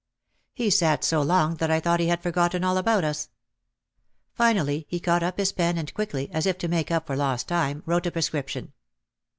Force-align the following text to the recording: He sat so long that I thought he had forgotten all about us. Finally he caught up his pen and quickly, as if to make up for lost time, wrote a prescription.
He 0.55 0.71
sat 0.71 1.03
so 1.03 1.21
long 1.21 1.57
that 1.57 1.69
I 1.69 1.79
thought 1.79 1.99
he 1.99 2.07
had 2.07 2.23
forgotten 2.23 2.63
all 2.63 2.77
about 2.77 3.03
us. 3.03 3.29
Finally 4.33 4.87
he 4.89 4.99
caught 4.99 5.21
up 5.21 5.37
his 5.37 5.51
pen 5.51 5.77
and 5.77 5.93
quickly, 5.93 6.27
as 6.31 6.47
if 6.47 6.57
to 6.57 6.67
make 6.67 6.89
up 6.89 7.05
for 7.05 7.15
lost 7.15 7.47
time, 7.47 7.83
wrote 7.85 8.07
a 8.07 8.11
prescription. 8.11 8.73